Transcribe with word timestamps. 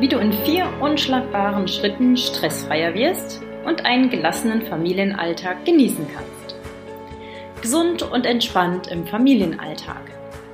wie 0.00 0.08
du 0.08 0.18
in 0.18 0.32
vier 0.32 0.66
unschlagbaren 0.80 1.68
Schritten 1.68 2.16
stressfreier 2.16 2.94
wirst 2.94 3.42
und 3.66 3.84
einen 3.84 4.08
gelassenen 4.08 4.62
Familienalltag 4.62 5.66
genießen 5.66 6.06
kannst. 6.14 6.56
Gesund 7.60 8.02
und 8.02 8.24
entspannt 8.24 8.86
im 8.86 9.06
Familienalltag. 9.06 10.00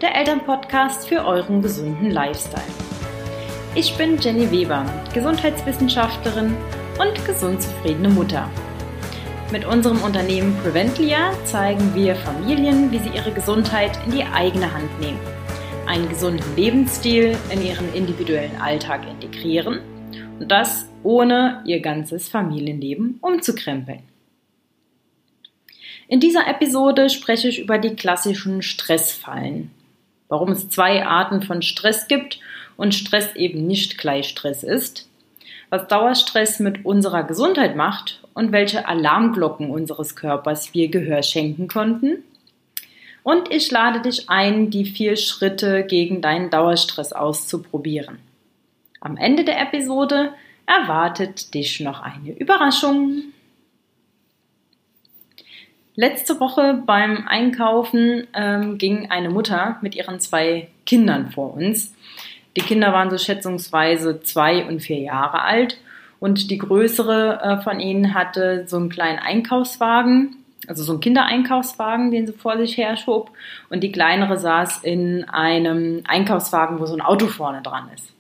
Der 0.03 0.17
Elternpodcast 0.17 1.09
für 1.09 1.25
euren 1.25 1.63
gesunden 1.63 2.11
Lifestyle. 2.11 2.63
Ich 3.77 3.97
bin 3.97 4.19
Jenny 4.19 4.51
Weber, 4.51 4.85
Gesundheitswissenschaftlerin 5.15 6.57
und 6.99 7.25
gesund 7.25 7.63
zufriedene 7.63 8.09
Mutter. 8.09 8.51
Mit 9.53 9.65
unserem 9.65 10.03
Unternehmen 10.03 10.57
Preventlia 10.61 11.31
zeigen 11.45 11.95
wir 11.95 12.17
Familien, 12.17 12.91
wie 12.91 12.99
sie 12.99 13.11
ihre 13.11 13.31
Gesundheit 13.31 13.97
in 14.07 14.13
die 14.13 14.25
eigene 14.25 14.75
Hand 14.75 14.99
nehmen, 14.99 15.21
einen 15.87 16.09
gesunden 16.09 16.57
Lebensstil 16.57 17.37
in 17.51 17.65
ihren 17.65 17.93
individuellen 17.95 18.57
Alltag 18.61 19.03
integrieren 19.09 19.81
und 20.39 20.51
das 20.51 20.89
ohne 21.03 21.63
ihr 21.65 21.81
ganzes 21.81 22.29
Familienleben 22.29 23.19
umzukrempeln. 23.21 24.03
In 26.09 26.21
dieser 26.21 26.47
Episode 26.49 27.09
spreche 27.11 27.49
ich 27.49 27.61
über 27.61 27.79
die 27.79 27.97
klassischen 27.97 28.63
Stressfallen, 28.63 29.71
warum 30.29 30.51
es 30.51 30.69
zwei 30.69 31.05
Arten 31.05 31.43
von 31.43 31.63
Stress 31.63 32.09
gibt 32.09 32.41
und 32.77 32.95
Stress 32.95 33.35
eben 33.35 33.67
nicht 33.67 33.99
gleich 33.99 34.29
Stress 34.29 34.63
ist, 34.63 35.09
was 35.71 35.89
Dauerstress 35.89 36.61
mit 36.61 36.85
unserer 36.85 37.25
Gesundheit 37.25 37.77
macht 37.77 38.23
und 38.35 38.53
welche 38.53 38.87
Alarmglocken 38.87 39.71
unseres 39.71 40.15
Körpers 40.15 40.75
wir 40.75 40.89
Gehör 40.89 41.23
schenken 41.23 41.69
konnten. 41.69 42.23
Und 43.27 43.51
ich 43.51 43.73
lade 43.73 44.03
dich 44.03 44.31
ein, 44.31 44.71
die 44.71 44.85
vier 44.85 45.17
Schritte 45.17 45.83
gegen 45.83 46.23
deinen 46.23 46.49
Dauerstress 46.49 47.13
auszuprobieren. 47.13 48.21
Am 49.01 49.17
Ende 49.17 49.43
der 49.43 49.61
Episode 49.61 50.33
erwartet 50.65 51.53
dich 51.53 51.81
noch 51.81 52.03
eine 52.03 52.39
Überraschung. 52.39 53.25
Letzte 55.97 56.39
Woche 56.39 56.81
beim 56.87 57.27
Einkaufen 57.27 58.29
ähm, 58.33 58.79
ging 58.79 59.11
eine 59.11 59.31
Mutter 59.31 59.79
mit 59.83 59.97
ihren 59.97 60.21
zwei 60.21 60.69
Kindern 60.85 61.33
vor 61.33 61.53
uns. 61.55 61.97
Die 62.57 62.63
Kinder 62.63 62.93
waren 62.93 63.11
so 63.11 63.19
schätzungsweise 63.19 64.23
zwei 64.23 64.65
und 64.67 64.79
vier 64.79 65.01
Jahre 65.01 65.43
alt 65.43 65.79
und 66.21 66.49
die 66.49 66.59
größere 66.59 67.41
äh, 67.43 67.63
von 67.65 67.81
ihnen 67.81 68.15
hatte 68.15 68.69
so 68.69 68.77
einen 68.77 68.89
kleinen 68.89 69.19
Einkaufswagen, 69.19 70.36
also 70.69 70.83
so 70.83 70.93
einen 70.93 71.01
Kindereinkaufswagen, 71.01 72.11
den 72.11 72.27
sie 72.27 72.33
vor 72.33 72.57
sich 72.59 72.77
her 72.77 72.97
schob. 72.97 73.31
Und 73.71 73.83
die 73.83 73.93
kleinere 73.93 74.39
saß 74.39 74.79
in 74.85 75.25
einem 75.25 76.03
Einkaufswagen, 76.07 76.79
wo 76.81 76.87
so 76.87 76.95
ein 76.95 77.01
Auto 77.01 77.27
vorne 77.27 77.63
dran 77.63 77.91
ist. 77.95 78.13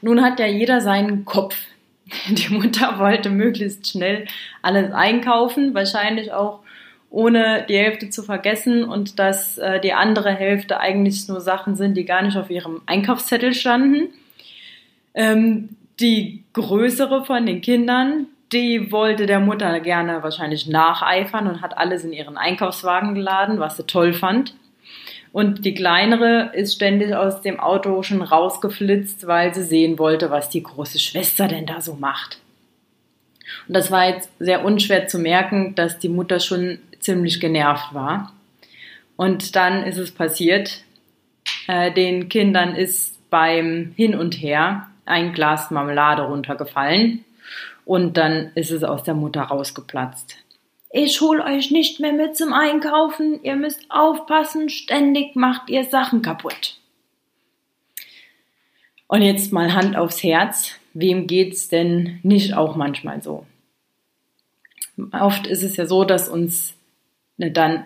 Nun 0.00 0.22
hat 0.22 0.38
ja 0.38 0.46
jeder 0.46 0.80
seinen 0.80 1.24
Kopf. 1.24 1.56
Die 2.28 2.52
Mutter 2.52 2.98
wollte 2.98 3.30
möglichst 3.30 3.90
schnell 3.90 4.26
alles 4.62 4.92
einkaufen, 4.92 5.74
wahrscheinlich 5.74 6.32
auch 6.32 6.60
ohne 7.10 7.64
die 7.68 7.76
Hälfte 7.76 8.10
zu 8.10 8.22
vergessen 8.22 8.84
und 8.84 9.18
dass 9.18 9.56
äh, 9.56 9.80
die 9.80 9.94
andere 9.94 10.30
Hälfte 10.30 10.78
eigentlich 10.78 11.26
nur 11.26 11.40
Sachen 11.40 11.74
sind, 11.74 11.96
die 11.96 12.04
gar 12.04 12.22
nicht 12.22 12.36
auf 12.36 12.50
ihrem 12.50 12.82
Einkaufszettel 12.84 13.54
standen. 13.54 14.08
Ähm, 15.14 15.70
die 16.00 16.44
größere 16.52 17.24
von 17.24 17.46
den 17.46 17.60
Kindern, 17.60 18.26
die 18.52 18.90
wollte 18.90 19.26
der 19.26 19.40
Mutter 19.40 19.80
gerne 19.80 20.22
wahrscheinlich 20.22 20.66
nacheifern 20.66 21.46
und 21.46 21.60
hat 21.60 21.76
alles 21.76 22.04
in 22.04 22.12
ihren 22.12 22.38
Einkaufswagen 22.38 23.14
geladen, 23.14 23.60
was 23.60 23.76
sie 23.76 23.84
toll 23.84 24.12
fand. 24.12 24.54
Und 25.32 25.66
die 25.66 25.74
kleinere 25.74 26.50
ist 26.54 26.74
ständig 26.74 27.14
aus 27.14 27.42
dem 27.42 27.60
Auto 27.60 28.02
schon 28.02 28.22
rausgeflitzt, 28.22 29.26
weil 29.26 29.54
sie 29.54 29.62
sehen 29.62 29.98
wollte, 29.98 30.30
was 30.30 30.48
die 30.48 30.62
große 30.62 30.98
Schwester 30.98 31.46
denn 31.48 31.66
da 31.66 31.82
so 31.82 31.94
macht. 31.94 32.38
Und 33.66 33.74
das 33.74 33.90
war 33.90 34.08
jetzt 34.08 34.30
sehr 34.38 34.64
unschwer 34.64 35.06
zu 35.06 35.18
merken, 35.18 35.74
dass 35.74 35.98
die 35.98 36.08
Mutter 36.08 36.40
schon 36.40 36.78
ziemlich 37.00 37.40
genervt 37.40 37.92
war. 37.92 38.32
Und 39.16 39.56
dann 39.56 39.82
ist 39.82 39.98
es 39.98 40.10
passiert. 40.10 40.82
Äh, 41.66 41.92
den 41.92 42.30
Kindern 42.30 42.74
ist 42.74 43.18
beim 43.28 43.92
Hin 43.96 44.14
und 44.14 44.34
Her 44.34 44.86
ein 45.04 45.34
Glas 45.34 45.70
Marmelade 45.70 46.22
runtergefallen 46.22 47.24
und 47.88 48.18
dann 48.18 48.52
ist 48.54 48.70
es 48.70 48.84
aus 48.84 49.02
der 49.02 49.14
Mutter 49.14 49.40
rausgeplatzt. 49.40 50.36
Ich 50.90 51.22
hol 51.22 51.40
euch 51.40 51.70
nicht 51.70 52.00
mehr 52.00 52.12
mit 52.12 52.36
zum 52.36 52.52
Einkaufen, 52.52 53.42
ihr 53.42 53.56
müsst 53.56 53.86
aufpassen, 53.88 54.68
ständig 54.68 55.36
macht 55.36 55.70
ihr 55.70 55.84
Sachen 55.84 56.20
kaputt. 56.20 56.76
Und 59.06 59.22
jetzt 59.22 59.54
mal 59.54 59.72
Hand 59.72 59.96
aufs 59.96 60.22
Herz, 60.22 60.72
wem 60.92 61.26
geht's 61.26 61.68
denn 61.68 62.20
nicht 62.22 62.54
auch 62.54 62.76
manchmal 62.76 63.22
so? 63.22 63.46
Oft 65.12 65.46
ist 65.46 65.62
es 65.62 65.78
ja 65.78 65.86
so, 65.86 66.04
dass 66.04 66.28
uns 66.28 66.74
ne, 67.38 67.50
dann 67.50 67.84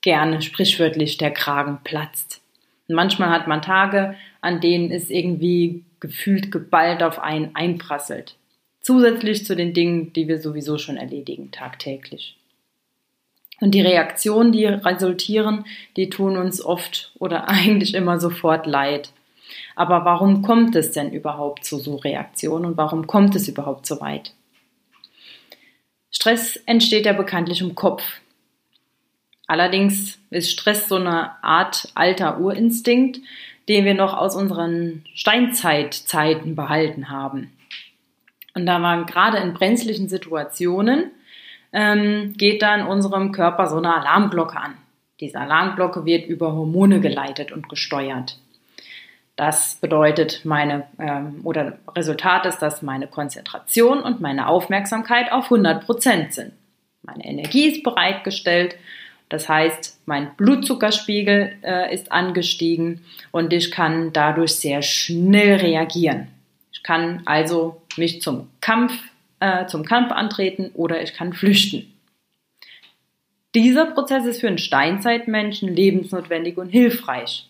gerne 0.00 0.42
sprichwörtlich 0.42 1.18
der 1.18 1.30
Kragen 1.30 1.78
platzt. 1.84 2.40
Und 2.88 2.96
manchmal 2.96 3.30
hat 3.30 3.46
man 3.46 3.62
Tage, 3.62 4.16
an 4.40 4.60
denen 4.60 4.90
es 4.90 5.08
irgendwie 5.08 5.84
gefühlt 6.00 6.50
geballt 6.50 7.04
auf 7.04 7.20
einen 7.20 7.54
einprasselt. 7.54 8.34
Zusätzlich 8.86 9.44
zu 9.44 9.56
den 9.56 9.74
Dingen, 9.74 10.12
die 10.12 10.28
wir 10.28 10.40
sowieso 10.40 10.78
schon 10.78 10.96
erledigen 10.96 11.50
tagtäglich. 11.50 12.36
Und 13.60 13.72
die 13.72 13.80
Reaktionen, 13.80 14.52
die 14.52 14.64
resultieren, 14.64 15.64
die 15.96 16.08
tun 16.08 16.36
uns 16.36 16.64
oft 16.64 17.10
oder 17.18 17.48
eigentlich 17.48 17.94
immer 17.94 18.20
sofort 18.20 18.64
leid. 18.64 19.10
Aber 19.74 20.04
warum 20.04 20.42
kommt 20.42 20.76
es 20.76 20.92
denn 20.92 21.10
überhaupt 21.10 21.64
zu 21.64 21.80
so 21.80 21.96
Reaktionen 21.96 22.64
und 22.64 22.76
warum 22.76 23.08
kommt 23.08 23.34
es 23.34 23.48
überhaupt 23.48 23.86
so 23.86 24.00
weit? 24.00 24.34
Stress 26.12 26.54
entsteht 26.54 27.06
ja 27.06 27.12
bekanntlich 27.12 27.62
im 27.62 27.74
Kopf. 27.74 28.04
Allerdings 29.48 30.20
ist 30.30 30.52
Stress 30.52 30.88
so 30.88 30.94
eine 30.94 31.42
Art 31.42 31.90
alter 31.96 32.38
Urinstinkt, 32.38 33.18
den 33.68 33.84
wir 33.84 33.94
noch 33.94 34.16
aus 34.16 34.36
unseren 34.36 35.04
Steinzeitzeiten 35.12 36.54
behalten 36.54 37.10
haben. 37.10 37.50
Und 38.56 38.66
da 38.66 38.82
waren 38.82 39.06
gerade 39.06 39.38
in 39.38 39.54
brenzlichen 39.54 40.08
Situationen, 40.08 41.12
ähm, 41.72 42.34
geht 42.36 42.62
dann 42.62 42.88
unserem 42.88 43.30
Körper 43.30 43.68
so 43.68 43.76
eine 43.76 43.94
Alarmglocke 43.94 44.56
an. 44.56 44.74
Diese 45.20 45.38
Alarmglocke 45.38 46.04
wird 46.04 46.26
über 46.26 46.52
Hormone 46.52 47.00
geleitet 47.00 47.52
und 47.52 47.68
gesteuert. 47.68 48.38
Das 49.36 49.76
bedeutet 49.76 50.40
meine 50.44 50.88
ähm, 50.98 51.42
oder 51.44 51.78
Resultat 51.94 52.46
ist, 52.46 52.58
dass 52.58 52.82
meine 52.82 53.06
Konzentration 53.06 54.00
und 54.00 54.20
meine 54.20 54.48
Aufmerksamkeit 54.48 55.30
auf 55.30 55.44
100 55.44 55.84
Prozent 55.84 56.32
sind. 56.32 56.52
Meine 57.02 57.24
Energie 57.24 57.68
ist 57.68 57.84
bereitgestellt 57.84 58.76
das 59.28 59.48
heißt, 59.48 60.00
mein 60.06 60.34
Blutzuckerspiegel 60.36 61.56
äh, 61.62 61.92
ist 61.92 62.12
angestiegen 62.12 63.00
und 63.32 63.52
ich 63.52 63.70
kann 63.70 64.12
dadurch 64.12 64.54
sehr 64.54 64.82
schnell 64.82 65.56
reagieren. 65.56 66.28
Ich 66.72 66.82
kann 66.82 67.22
also 67.24 67.82
mich 67.98 68.22
zum 68.22 68.48
Kampf, 68.60 68.92
äh, 69.40 69.66
zum 69.66 69.84
Kampf 69.84 70.12
antreten 70.12 70.70
oder 70.74 71.02
ich 71.02 71.14
kann 71.14 71.32
flüchten. 71.32 71.92
Dieser 73.54 73.86
Prozess 73.86 74.26
ist 74.26 74.40
für 74.40 74.48
einen 74.48 74.58
Steinzeitmenschen 74.58 75.68
lebensnotwendig 75.74 76.58
und 76.58 76.68
hilfreich, 76.68 77.48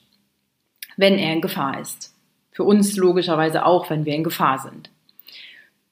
wenn 0.97 1.19
er 1.19 1.33
in 1.33 1.41
Gefahr 1.41 1.81
ist. 1.81 2.15
Für 2.53 2.63
uns 2.63 2.97
logischerweise 2.97 3.67
auch, 3.67 3.91
wenn 3.91 4.05
wir 4.05 4.15
in 4.15 4.25
Gefahr 4.25 4.59
sind. 4.59 4.91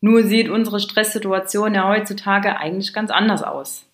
Nur 0.00 0.22
sieht 0.22 0.48
unsere 0.48 0.80
Stresssituation 0.80 1.74
ja 1.74 1.88
heutzutage 1.88 2.58
eigentlich 2.58 2.92
ganz 2.92 3.10
anders 3.10 3.42
aus. 3.42 3.86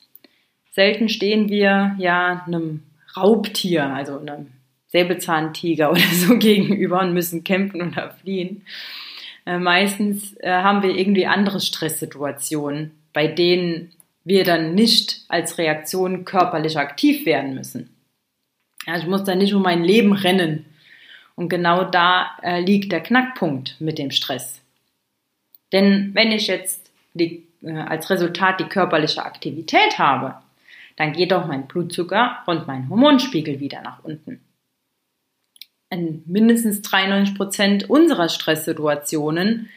Selten 0.73 1.09
stehen 1.09 1.49
wir 1.49 1.95
ja 1.99 2.45
einem 2.47 2.83
Raubtier, 3.17 3.87
also 3.87 4.19
einem 4.19 4.49
Säbelzahntiger 4.89 5.91
oder 5.93 6.01
so 6.01 6.37
gegenüber 6.37 7.01
und 7.01 7.15
müssen 7.15 7.45
kämpfen 7.45 7.81
oder 7.81 8.11
fliehen. 8.11 8.63
Äh, 9.51 9.59
meistens 9.59 10.37
äh, 10.39 10.49
haben 10.49 10.85
wir 10.85 10.97
irgendwie 10.97 11.27
andere 11.27 11.59
Stresssituationen, 11.61 12.93
bei 13.13 13.27
denen 13.27 13.91
wir 14.23 14.45
dann 14.45 14.77
nicht 14.77 15.25
als 15.27 15.59
Reaktion 15.59 16.25
körperlich 16.25 16.79
aktiv 16.79 17.27
werden 17.27 17.57
müssen. 17.57 17.91
Ja, 18.87 18.97
ich 18.97 19.09
muss 19.09 19.25
dann 19.25 19.39
nicht 19.39 19.53
um 19.53 19.63
mein 19.63 19.83
Leben 19.83 20.13
rennen. 20.13 20.67
Und 21.35 21.49
genau 21.49 21.83
da 21.83 22.37
äh, 22.45 22.61
liegt 22.61 22.93
der 22.93 23.01
Knackpunkt 23.01 23.75
mit 23.81 23.99
dem 23.99 24.13
Stress. 24.13 24.63
Denn 25.73 26.11
wenn 26.15 26.31
ich 26.31 26.47
jetzt 26.47 26.93
die, 27.15 27.45
äh, 27.63 27.73
als 27.73 28.09
Resultat 28.09 28.61
die 28.61 28.69
körperliche 28.69 29.25
Aktivität 29.25 29.99
habe, 29.99 30.37
dann 30.95 31.13
geht 31.13 31.33
auch 31.33 31.47
mein 31.47 31.67
Blutzucker 31.67 32.39
und 32.47 32.69
mein 32.69 32.89
Hormonspiegel 32.89 33.59
wieder 33.59 33.83
nach 33.83 34.05
unten. 34.05 34.41
In 35.91 36.23
mindestens 36.27 36.83
93 36.83 37.37
Prozent 37.37 37.91
unserer 37.91 38.29
Stresssituationen 38.29 39.69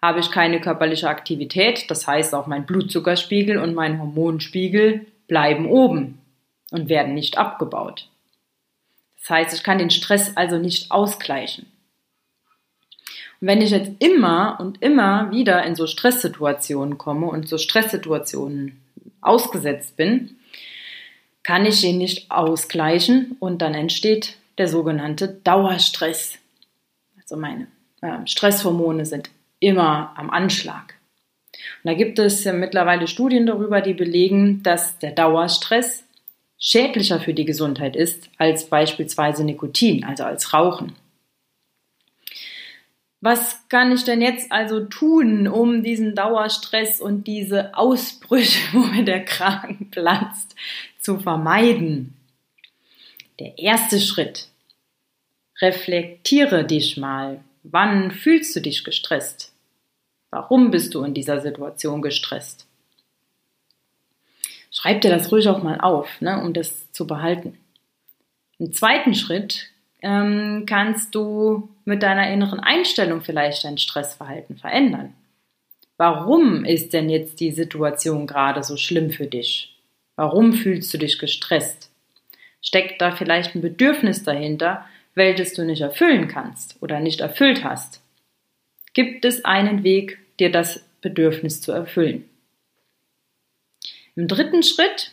habe 0.00 0.20
ich 0.20 0.30
keine 0.30 0.60
körperliche 0.60 1.08
Aktivität, 1.08 1.90
das 1.90 2.06
heißt 2.06 2.34
auch 2.34 2.46
mein 2.46 2.66
Blutzuckerspiegel 2.66 3.58
und 3.58 3.74
mein 3.74 3.98
Hormonspiegel 3.98 5.06
bleiben 5.26 5.66
oben 5.66 6.20
und 6.70 6.88
werden 6.88 7.14
nicht 7.14 7.36
abgebaut. 7.36 8.08
Das 9.18 9.30
heißt, 9.30 9.54
ich 9.54 9.62
kann 9.64 9.78
den 9.78 9.90
Stress 9.90 10.36
also 10.36 10.58
nicht 10.58 10.90
ausgleichen. 10.90 11.66
wenn 13.40 13.60
ich 13.60 13.70
jetzt 13.70 13.90
immer 13.98 14.58
und 14.60 14.80
immer 14.80 15.30
wieder 15.30 15.64
in 15.64 15.74
so 15.74 15.86
Stresssituationen 15.86 16.96
komme 16.96 17.26
und 17.26 17.48
so 17.48 17.58
Stresssituationen 17.58 18.80
ausgesetzt 19.20 19.96
bin, 19.96 20.36
kann 21.42 21.66
ich 21.66 21.84
ihn 21.84 21.98
nicht 21.98 22.30
ausgleichen 22.30 23.36
und 23.40 23.60
dann 23.60 23.74
entsteht 23.74 24.36
der 24.58 24.68
sogenannte 24.68 25.28
Dauerstress. 25.28 26.38
Also 27.16 27.36
meine 27.36 27.66
äh, 28.00 28.26
Stresshormone 28.26 29.04
sind 29.04 29.30
immer 29.60 30.12
am 30.16 30.30
Anschlag. 30.30 30.94
Und 31.52 31.90
da 31.90 31.94
gibt 31.94 32.18
es 32.18 32.44
ja 32.44 32.52
mittlerweile 32.52 33.06
Studien 33.06 33.46
darüber, 33.46 33.80
die 33.80 33.94
belegen, 33.94 34.62
dass 34.62 34.98
der 34.98 35.12
Dauerstress 35.12 36.04
schädlicher 36.58 37.20
für 37.20 37.34
die 37.34 37.44
Gesundheit 37.44 37.96
ist 37.96 38.30
als 38.38 38.66
beispielsweise 38.66 39.44
Nikotin, 39.44 40.04
also 40.04 40.24
als 40.24 40.52
Rauchen. 40.52 40.94
Was 43.20 43.68
kann 43.68 43.90
ich 43.90 44.04
denn 44.04 44.20
jetzt 44.20 44.52
also 44.52 44.80
tun, 44.80 45.48
um 45.48 45.82
diesen 45.82 46.14
Dauerstress 46.14 47.00
und 47.00 47.26
diese 47.26 47.74
Ausbrüche, 47.74 48.60
wo 48.72 48.80
mir 48.80 49.04
der 49.04 49.24
Kragen 49.24 49.88
platzt, 49.90 50.54
zu 51.00 51.18
vermeiden? 51.18 52.13
Der 53.40 53.58
erste 53.58 54.00
Schritt. 54.00 54.48
Reflektiere 55.60 56.64
dich 56.64 56.96
mal. 56.96 57.42
Wann 57.64 58.12
fühlst 58.12 58.54
du 58.54 58.60
dich 58.60 58.84
gestresst? 58.84 59.52
Warum 60.30 60.70
bist 60.70 60.94
du 60.94 61.02
in 61.02 61.14
dieser 61.14 61.40
Situation 61.40 62.00
gestresst? 62.00 62.66
Schreib 64.70 65.00
dir 65.00 65.10
das 65.10 65.32
ruhig 65.32 65.48
auch 65.48 65.62
mal 65.62 65.80
auf, 65.80 66.20
ne, 66.20 66.40
um 66.42 66.52
das 66.52 66.92
zu 66.92 67.06
behalten. 67.06 67.58
Im 68.58 68.72
zweiten 68.72 69.14
Schritt 69.14 69.68
ähm, 70.02 70.64
kannst 70.66 71.14
du 71.14 71.68
mit 71.84 72.02
deiner 72.02 72.30
inneren 72.30 72.60
Einstellung 72.60 73.20
vielleicht 73.20 73.64
dein 73.64 73.78
Stressverhalten 73.78 74.58
verändern. 74.58 75.14
Warum 75.96 76.64
ist 76.64 76.92
denn 76.92 77.08
jetzt 77.08 77.40
die 77.40 77.52
Situation 77.52 78.26
gerade 78.26 78.62
so 78.62 78.76
schlimm 78.76 79.10
für 79.10 79.26
dich? 79.26 79.76
Warum 80.16 80.52
fühlst 80.52 80.92
du 80.94 80.98
dich 80.98 81.18
gestresst? 81.18 81.90
Steckt 82.64 83.00
da 83.00 83.12
vielleicht 83.12 83.54
ein 83.54 83.60
Bedürfnis 83.60 84.24
dahinter, 84.24 84.86
welches 85.14 85.52
du 85.52 85.64
nicht 85.64 85.82
erfüllen 85.82 86.28
kannst 86.28 86.76
oder 86.80 86.98
nicht 86.98 87.20
erfüllt 87.20 87.62
hast? 87.62 88.00
Gibt 88.94 89.24
es 89.24 89.44
einen 89.44 89.84
Weg, 89.84 90.18
dir 90.40 90.50
das 90.50 90.84
Bedürfnis 91.02 91.60
zu 91.60 91.72
erfüllen? 91.72 92.24
Im 94.16 94.28
dritten 94.28 94.62
Schritt 94.62 95.12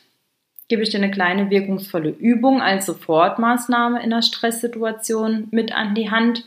gebe 0.69 0.81
ich 0.81 0.89
dir 0.89 0.99
eine 0.99 1.11
kleine 1.11 1.49
wirkungsvolle 1.49 2.09
Übung 2.09 2.61
als 2.61 2.85
Sofortmaßnahme 2.85 3.97
in 3.97 4.13
einer 4.13 4.21
Stresssituation 4.21 5.49
mit 5.51 5.73
an 5.73 5.93
die 5.93 6.09
Hand. 6.09 6.45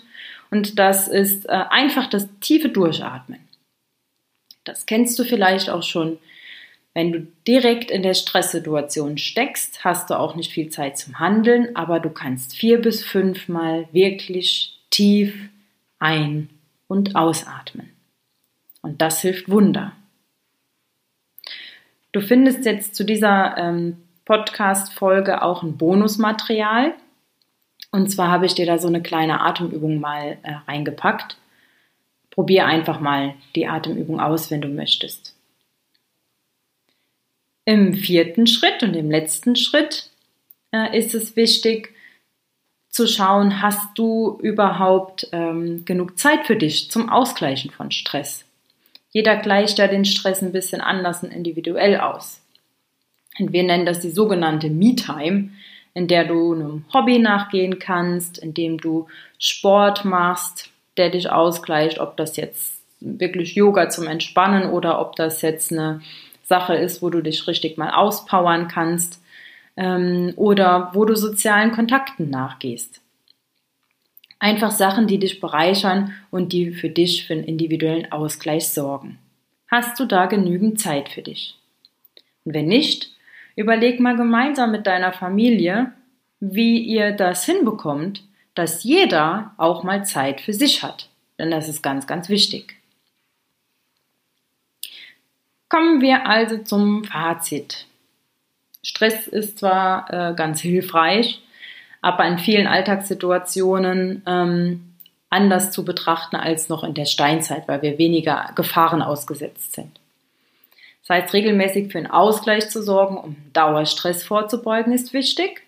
Und 0.50 0.78
das 0.78 1.06
ist 1.06 1.46
äh, 1.46 1.64
einfach 1.68 2.08
das 2.08 2.28
tiefe 2.40 2.70
Durchatmen. 2.70 3.40
Das 4.64 4.86
kennst 4.86 5.18
du 5.18 5.24
vielleicht 5.24 5.68
auch 5.68 5.82
schon. 5.82 6.18
Wenn 6.94 7.10
du 7.10 7.26
direkt 7.46 7.90
in 7.90 8.04
der 8.04 8.14
Stresssituation 8.14 9.18
steckst, 9.18 9.84
hast 9.84 10.10
du 10.10 10.18
auch 10.18 10.36
nicht 10.36 10.52
viel 10.52 10.70
Zeit 10.70 10.96
zum 10.96 11.18
Handeln, 11.18 11.74
aber 11.74 11.98
du 11.98 12.08
kannst 12.08 12.56
vier 12.56 12.80
bis 12.80 13.04
fünfmal 13.04 13.88
wirklich 13.90 14.78
tief 14.90 15.34
ein- 15.98 16.48
und 16.86 17.16
ausatmen. 17.16 17.90
Und 18.80 19.02
das 19.02 19.20
hilft 19.22 19.50
Wunder. 19.50 19.92
Du 22.12 22.20
findest 22.20 22.64
jetzt 22.64 22.94
zu 22.94 23.04
dieser 23.04 23.56
ähm, 23.58 23.96
Podcast-Folge 24.24 25.42
auch 25.42 25.64
ein 25.64 25.76
Bonusmaterial. 25.76 26.94
Und 27.90 28.08
zwar 28.08 28.30
habe 28.30 28.46
ich 28.46 28.54
dir 28.54 28.66
da 28.66 28.78
so 28.78 28.86
eine 28.86 29.02
kleine 29.02 29.40
Atemübung 29.40 29.98
mal 29.98 30.38
äh, 30.44 30.52
reingepackt. 30.68 31.38
Probier 32.30 32.66
einfach 32.66 33.00
mal 33.00 33.34
die 33.56 33.66
Atemübung 33.66 34.20
aus, 34.20 34.52
wenn 34.52 34.60
du 34.60 34.68
möchtest. 34.68 35.33
Im 37.64 37.94
vierten 37.94 38.46
Schritt 38.46 38.82
und 38.82 38.94
im 38.94 39.10
letzten 39.10 39.56
Schritt 39.56 40.10
äh, 40.72 40.96
ist 40.98 41.14
es 41.14 41.36
wichtig 41.36 41.94
zu 42.90 43.08
schauen, 43.08 43.62
hast 43.62 43.98
du 43.98 44.38
überhaupt 44.42 45.28
ähm, 45.32 45.84
genug 45.84 46.18
Zeit 46.18 46.46
für 46.46 46.56
dich 46.56 46.90
zum 46.90 47.08
Ausgleichen 47.08 47.70
von 47.70 47.90
Stress? 47.90 48.44
Jeder 49.10 49.36
gleicht 49.36 49.78
ja 49.78 49.88
den 49.88 50.04
Stress 50.04 50.42
ein 50.42 50.52
bisschen 50.52 50.80
anders 50.80 51.22
und 51.22 51.32
individuell 51.32 51.98
aus. 51.98 52.40
Und 53.38 53.52
wir 53.52 53.62
nennen 53.62 53.86
das 53.86 54.00
die 54.00 54.10
sogenannte 54.10 54.70
Me-Time, 54.70 55.50
in 55.94 56.08
der 56.08 56.24
du 56.24 56.52
einem 56.52 56.84
Hobby 56.92 57.18
nachgehen 57.18 57.78
kannst, 57.78 58.38
in 58.38 58.54
dem 58.54 58.78
du 58.78 59.06
Sport 59.38 60.04
machst, 60.04 60.70
der 60.96 61.10
dich 61.10 61.30
ausgleicht, 61.30 61.98
ob 61.98 62.16
das 62.16 62.36
jetzt 62.36 62.80
wirklich 63.00 63.54
Yoga 63.54 63.88
zum 63.88 64.06
Entspannen 64.06 64.70
oder 64.70 65.00
ob 65.00 65.16
das 65.16 65.42
jetzt 65.42 65.72
eine 65.72 66.00
Sache 66.44 66.74
ist, 66.74 67.02
wo 67.02 67.10
du 67.10 67.22
dich 67.22 67.46
richtig 67.46 67.78
mal 67.78 67.90
auspowern 67.90 68.68
kannst 68.68 69.22
ähm, 69.76 70.32
oder 70.36 70.90
wo 70.94 71.04
du 71.04 71.16
sozialen 71.16 71.72
Kontakten 71.72 72.30
nachgehst. 72.30 73.00
Einfach 74.38 74.70
Sachen, 74.70 75.06
die 75.06 75.18
dich 75.18 75.40
bereichern 75.40 76.12
und 76.30 76.52
die 76.52 76.72
für 76.72 76.90
dich 76.90 77.26
für 77.26 77.32
einen 77.32 77.44
individuellen 77.44 78.12
Ausgleich 78.12 78.68
sorgen. 78.68 79.18
Hast 79.68 79.98
du 79.98 80.04
da 80.04 80.26
genügend 80.26 80.78
Zeit 80.78 81.08
für 81.08 81.22
dich? 81.22 81.56
Und 82.44 82.54
wenn 82.54 82.66
nicht, 82.66 83.10
überleg 83.56 84.00
mal 84.00 84.16
gemeinsam 84.16 84.70
mit 84.70 84.86
deiner 84.86 85.12
Familie, 85.12 85.92
wie 86.40 86.78
ihr 86.78 87.12
das 87.12 87.44
hinbekommt, 87.46 88.22
dass 88.54 88.84
jeder 88.84 89.54
auch 89.56 89.82
mal 89.82 90.04
Zeit 90.04 90.40
für 90.40 90.52
sich 90.52 90.82
hat. 90.82 91.08
Denn 91.38 91.50
das 91.50 91.68
ist 91.68 91.82
ganz, 91.82 92.06
ganz 92.06 92.28
wichtig. 92.28 92.76
Kommen 95.74 96.00
wir 96.00 96.28
also 96.28 96.58
zum 96.58 97.02
Fazit. 97.02 97.86
Stress 98.84 99.26
ist 99.26 99.58
zwar 99.58 100.08
äh, 100.08 100.32
ganz 100.36 100.60
hilfreich, 100.60 101.42
aber 102.00 102.24
in 102.26 102.38
vielen 102.38 102.68
Alltagssituationen 102.68 104.22
ähm, 104.24 104.94
anders 105.30 105.72
zu 105.72 105.84
betrachten 105.84 106.36
als 106.36 106.68
noch 106.68 106.84
in 106.84 106.94
der 106.94 107.06
Steinzeit, 107.06 107.66
weil 107.66 107.82
wir 107.82 107.98
weniger 107.98 108.52
Gefahren 108.54 109.02
ausgesetzt 109.02 109.72
sind. 109.72 109.98
Das 111.08 111.16
heißt, 111.16 111.34
regelmäßig 111.34 111.90
für 111.90 111.98
einen 111.98 112.06
Ausgleich 112.06 112.70
zu 112.70 112.80
sorgen, 112.80 113.16
um 113.16 113.36
Dauerstress 113.52 114.22
vorzubeugen, 114.22 114.92
ist 114.92 115.12
wichtig. 115.12 115.62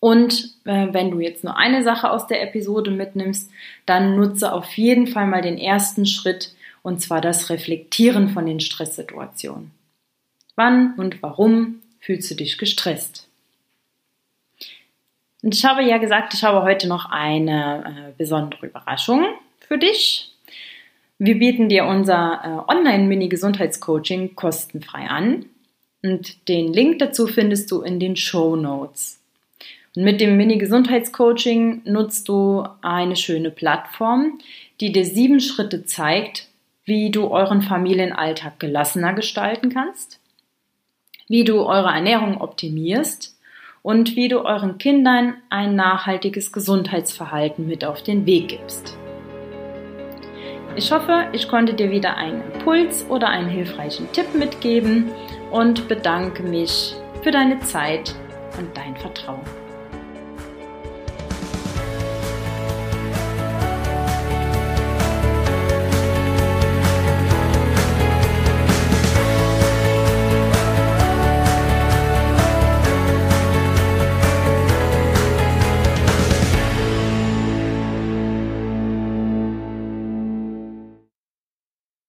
Und 0.00 0.56
äh, 0.64 0.88
wenn 0.90 1.12
du 1.12 1.20
jetzt 1.20 1.44
nur 1.44 1.56
eine 1.56 1.84
Sache 1.84 2.10
aus 2.10 2.26
der 2.26 2.42
Episode 2.42 2.90
mitnimmst, 2.90 3.48
dann 3.86 4.16
nutze 4.16 4.52
auf 4.52 4.72
jeden 4.72 5.06
Fall 5.06 5.28
mal 5.28 5.42
den 5.42 5.56
ersten 5.56 6.04
Schritt, 6.04 6.52
und 6.82 7.00
zwar 7.00 7.20
das 7.20 7.50
Reflektieren 7.50 8.30
von 8.30 8.46
den 8.46 8.60
Stresssituationen. 8.60 9.70
Wann 10.56 10.94
und 10.96 11.22
warum 11.22 11.80
fühlst 12.00 12.30
du 12.30 12.34
dich 12.34 12.58
gestresst? 12.58 13.28
Und 15.42 15.54
ich 15.54 15.64
habe 15.64 15.82
ja 15.82 15.98
gesagt, 15.98 16.34
ich 16.34 16.44
habe 16.44 16.62
heute 16.62 16.86
noch 16.86 17.06
eine 17.10 18.10
äh, 18.10 18.12
besondere 18.18 18.66
Überraschung 18.66 19.24
für 19.60 19.78
dich. 19.78 20.30
Wir 21.18 21.38
bieten 21.38 21.68
dir 21.68 21.86
unser 21.86 22.40
äh, 22.68 22.72
Online-Mini-Gesundheitscoaching 22.72 24.34
kostenfrei 24.34 25.06
an. 25.06 25.46
Und 26.02 26.48
den 26.48 26.72
Link 26.72 26.98
dazu 26.98 27.26
findest 27.26 27.70
du 27.70 27.82
in 27.82 28.00
den 28.00 28.16
Show 28.16 28.56
Notes. 28.56 29.20
Und 29.96 30.04
mit 30.04 30.20
dem 30.20 30.36
Mini-Gesundheitscoaching 30.36 31.82
nutzt 31.84 32.28
du 32.28 32.64
eine 32.80 33.16
schöne 33.16 33.50
Plattform, 33.50 34.38
die 34.80 34.92
dir 34.92 35.04
sieben 35.04 35.40
Schritte 35.40 35.84
zeigt, 35.84 36.48
wie 36.90 37.12
du 37.12 37.28
euren 37.28 37.62
Familienalltag 37.62 38.58
gelassener 38.58 39.12
gestalten 39.12 39.72
kannst, 39.72 40.18
wie 41.28 41.44
du 41.44 41.64
eure 41.64 41.90
Ernährung 41.90 42.40
optimierst 42.40 43.38
und 43.82 44.16
wie 44.16 44.26
du 44.26 44.44
euren 44.44 44.76
Kindern 44.78 45.34
ein 45.50 45.76
nachhaltiges 45.76 46.50
Gesundheitsverhalten 46.50 47.68
mit 47.68 47.84
auf 47.84 48.02
den 48.02 48.26
Weg 48.26 48.48
gibst. 48.48 48.98
Ich 50.74 50.90
hoffe, 50.90 51.28
ich 51.32 51.46
konnte 51.46 51.74
dir 51.74 51.92
wieder 51.92 52.16
einen 52.16 52.42
Impuls 52.54 53.06
oder 53.08 53.28
einen 53.28 53.48
hilfreichen 53.48 54.10
Tipp 54.10 54.34
mitgeben 54.34 55.12
und 55.52 55.86
bedanke 55.86 56.42
mich 56.42 56.96
für 57.22 57.30
deine 57.30 57.60
Zeit 57.60 58.16
und 58.58 58.76
dein 58.76 58.96
Vertrauen. 58.96 59.59